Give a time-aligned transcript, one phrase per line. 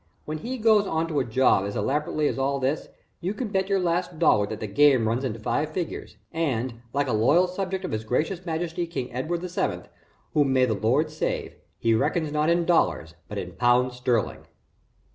[0.25, 3.69] When he goes on to a job as elaborately as all this, you can bet
[3.69, 7.85] your last dollar that the game runs into five figures, and, like a loyal subject
[7.85, 9.89] of his Gracious Majesty King Edward VII,
[10.33, 14.45] whom may the Lord save, he reckons not in dollars but in pounds sterling."